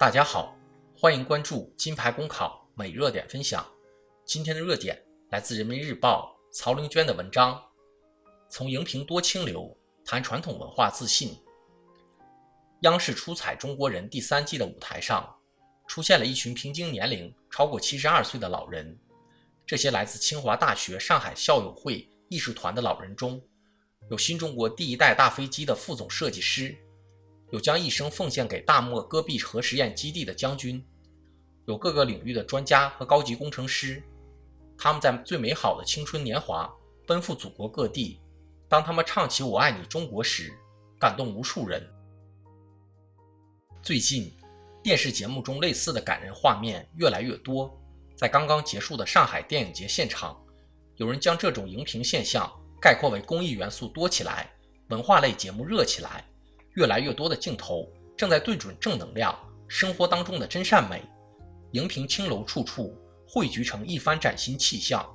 [0.00, 0.56] 大家好，
[0.96, 3.70] 欢迎关注金牌公考每热点分享。
[4.24, 4.98] 今天的热点
[5.28, 7.62] 来自人民日报曹玲娟的文章，
[8.48, 11.38] 从荧屏多清流谈传统文化自信。
[12.80, 15.36] 央视出彩中国人第三季的舞台上，
[15.86, 18.98] 出现了一群平均年龄超过七十二岁的老人。
[19.66, 23.38] 这些来自清华大学上海校友会艺术团的老人中，
[24.10, 26.74] 有新中国第一代大飞机的副总设计师，
[27.50, 30.84] 有将一生奉献给大漠戈壁核试验基地的将军，
[31.66, 34.02] 有各个领域的专家和高级工程师。
[34.78, 36.72] 他们在最美好的青春年华
[37.06, 38.20] 奔赴祖国各地。
[38.68, 40.52] 当他们唱起“我爱你中国”时，
[40.98, 41.84] 感动无数人。
[43.82, 44.32] 最近，
[44.80, 47.76] 电视节目中类似的感人画面越来越多。
[48.14, 50.40] 在刚刚结束的上海电影节现场，
[50.96, 52.48] 有人将这种荧屏现象
[52.80, 54.48] 概括为公益元素多起来，
[54.90, 56.24] 文化类节目热起来。
[56.74, 59.36] 越来越多的镜头正在对准正能量，
[59.68, 61.02] 生活当中的真善美。
[61.72, 62.96] 荧屏青楼处处
[63.28, 65.08] 汇聚成一番崭新气象。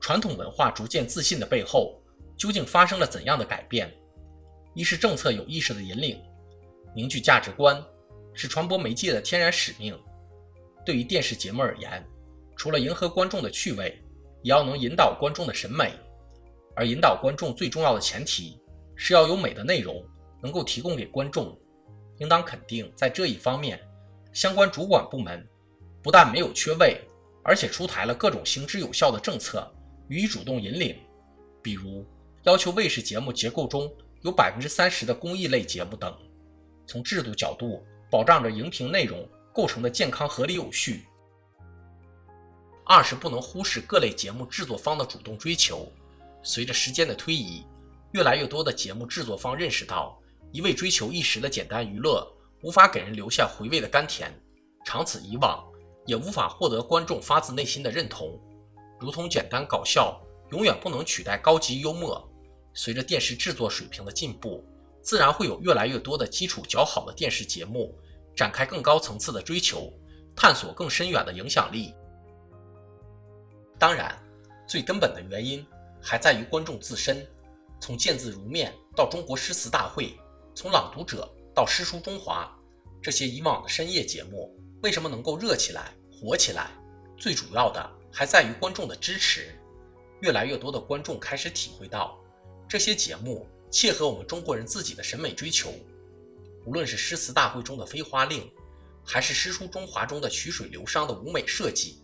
[0.00, 2.00] 传统文化逐渐自信的背后，
[2.36, 3.92] 究竟发生了怎样的改变？
[4.74, 6.20] 一是政策有意识的引领，
[6.94, 7.82] 凝聚价值观，
[8.32, 9.98] 是传播媒介的天然使命。
[10.84, 12.04] 对于电视节目而言，
[12.56, 14.02] 除了迎合观众的趣味，
[14.42, 15.92] 也要能引导观众的审美。
[16.76, 18.58] 而引导观众最重要的前提，
[19.06, 20.02] 是要有美的内容
[20.42, 21.54] 能够提供给观众。
[22.16, 23.78] 应当肯定，在这一方面，
[24.32, 25.46] 相关主管部门
[26.02, 26.98] 不但没有缺位，
[27.42, 29.70] 而且出台了各种行之有效的政策
[30.08, 30.96] 予以主动引领。
[31.62, 32.02] 比如，
[32.44, 36.16] 要求卫视节目结构中有百分之三十的公益类节目等。
[36.86, 39.28] 从制度角度，保障着荧屏内容。
[39.52, 41.04] 构成的健康、合理、有序。
[42.84, 45.86] 二是不能忽视各类节目制作方的主动追求。
[46.42, 47.64] 随着时间的推移，
[48.14, 50.16] 越来越多的节目制作方认识到，
[50.52, 52.24] 一味追求一时的简单娱乐，
[52.62, 54.32] 无法给人留下回味的甘甜，
[54.84, 55.64] 长此以往，
[56.06, 58.40] 也无法获得观众发自内心的认同。
[59.00, 60.16] 如同简单搞笑，
[60.52, 62.24] 永远不能取代高级幽默。
[62.72, 64.64] 随着电视制作水平的进步，
[65.02, 67.98] 自然会有越来越多的基础较好的电视节目。
[68.36, 69.92] 展开更高层次的追求，
[70.36, 71.94] 探索更深远的影响力。
[73.76, 74.16] 当然，
[74.68, 75.64] 最根本的原因
[76.00, 77.24] 还在于观众自身。
[77.84, 80.18] 从见字如面到中国诗词大会，
[80.54, 82.50] 从朗读者到诗书中华，
[83.02, 86.70] 这些以往的深夜节目为什么能够热起来、火起来？
[87.18, 89.54] 最主要的还在于观众的支持。
[90.20, 92.18] 越来越多的观众开始体会到，
[92.66, 95.70] 这些节目切合我们中国人自己的审美追求。
[96.64, 98.50] 无论是诗词大会中的飞花令，
[99.04, 102.02] 还是诗书中华中的曲水流觞的舞美设计，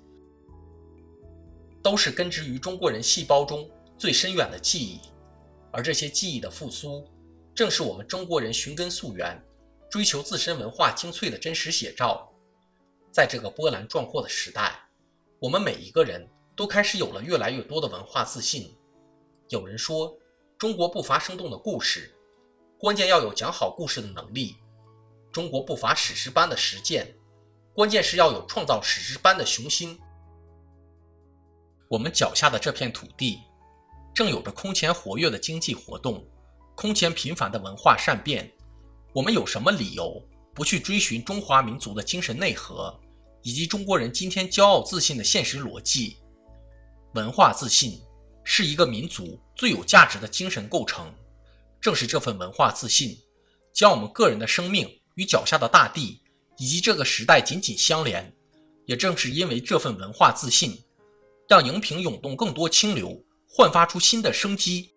[1.83, 3.67] 都是根植于中国人细胞中
[3.97, 5.01] 最深远的记忆。
[5.73, 7.07] 而这些记忆的复苏，
[7.55, 9.41] 正是我们中国人寻根溯源、
[9.91, 12.31] 追求自身文化精粹的真实写照。
[13.11, 14.73] 在这个波澜壮阔的时代，
[15.39, 18.77] 我们每一个人都开始有了越来越多的文化自信。
[19.49, 20.17] 有人说，
[20.57, 22.15] 中国不乏生动的故事。
[22.79, 24.57] 关键要有讲好故事的能力。
[25.33, 27.15] 中国不乏史诗般的实践，
[27.75, 30.01] 关键是要有创造史诗般的雄心。
[31.89, 33.41] 我们脚下的这片土地，
[34.21, 36.23] 正有着空前活跃的经济活动，
[36.75, 38.53] 空前频繁的文化善变。
[39.15, 40.23] 我们有什么理由
[40.53, 42.95] 不去追寻中华民族的精神内核，
[43.41, 46.19] 以及中国人今天骄傲自信的现实逻辑？
[47.15, 47.99] 文化自信
[48.45, 51.11] 是一个民族最有价值的精神构成。
[51.81, 53.17] 正是这份文化自信，
[53.73, 56.21] 将我们个人的生命与脚下的大地
[56.59, 58.31] 以及这个时代紧紧相连。
[58.85, 60.79] 也正是因为这份文化自信，
[61.49, 63.19] 让荧屏涌动更多清流，
[63.53, 64.91] 焕发出新的生机。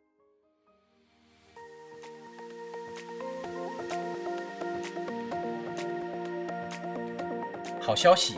[7.82, 8.38] 好消息，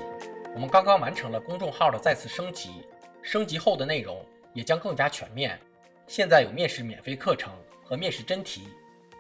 [0.54, 2.82] 我们刚刚完成了公众号的再次升级，
[3.22, 5.60] 升级后的内容也将更加全面。
[6.08, 7.52] 现在有面试免费课程。
[7.88, 8.68] 和面试真题，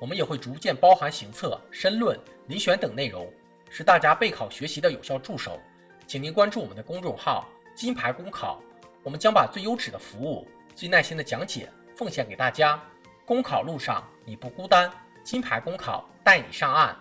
[0.01, 2.19] 我们也会逐渐包含行测、申论、
[2.49, 3.31] 遴选等内容，
[3.69, 5.59] 是大家备考学习的有效助手。
[6.07, 8.59] 请您关注我们的公众号“金牌公考”，
[9.05, 12.77] 我们将把最优质的服务、最耐心的讲解奉献给大家。
[13.25, 14.91] 公考路上你不孤单，
[15.23, 16.93] 金牌公考带你上岸。